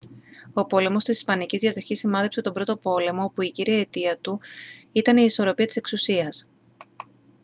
[0.53, 4.39] ο πόλεμος της ισπανικής διαδοχής σημάδεψε τον πρώτο πόλεμο όπου η κύρια αιτία του
[4.91, 6.49] ήταν η ισορροπία της εξουσίας